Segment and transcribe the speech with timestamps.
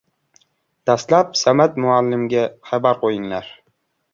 [0.91, 3.53] Dastlab Samad muallimga xabar qo‘yinglar.